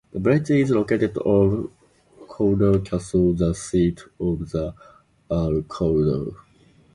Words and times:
The 0.13 0.19
village 0.19 0.49
is 0.49 0.69
the 0.69 0.79
location 0.79 1.11
of 1.23 1.69
Cawdor 2.27 2.79
Castle, 2.83 3.33
the 3.35 3.53
seat 3.53 4.01
of 4.19 4.49
the 4.49 4.73
Earl 5.29 5.61
Cawdor. 5.61 6.31